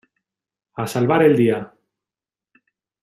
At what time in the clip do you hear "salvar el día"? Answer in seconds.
0.87-1.59